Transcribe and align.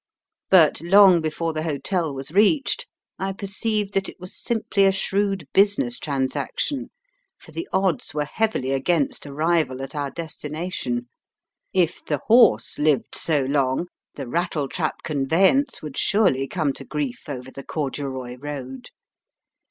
But 0.49 0.81
long 0.81 1.21
before 1.21 1.53
the 1.53 1.61
hotel 1.61 2.11
was 2.11 2.31
reached, 2.31 2.87
I 3.19 3.33
perceived 3.33 3.93
that 3.93 4.09
it 4.09 4.19
was 4.19 4.35
simply 4.35 4.85
a 4.85 4.91
shrewd 4.91 5.47
business 5.53 5.99
transaction, 5.99 6.89
for 7.37 7.51
the 7.51 7.67
odds 7.71 8.11
were 8.11 8.25
heavily 8.25 8.71
against 8.71 9.27
arrival 9.27 9.79
at 9.79 9.93
our 9.93 10.09
destination. 10.09 11.07
If 11.71 12.03
the 12.03 12.21
horse 12.25 12.79
lived 12.79 13.15
80 13.15 13.49
long, 13.49 13.87
the 14.15 14.27
rattletrap 14.27 15.03
conveyance 15.03 15.83
would 15.83 15.97
surely 15.99 16.47
come 16.47 16.73
to 16.73 16.83
grief 16.83 17.29
over 17.29 17.51
the 17.51 17.63
corduroy 17.63 18.37
road. 18.39 18.89